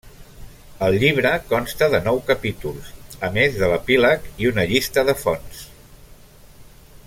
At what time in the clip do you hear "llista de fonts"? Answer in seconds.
4.73-5.63